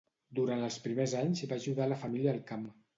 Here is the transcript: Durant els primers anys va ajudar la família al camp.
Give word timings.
Durant 0.39 0.63
els 0.69 0.79
primers 0.87 1.15
anys 1.21 1.45
va 1.55 1.63
ajudar 1.65 1.91
la 1.95 2.03
família 2.09 2.37
al 2.37 2.45
camp. 2.53 2.71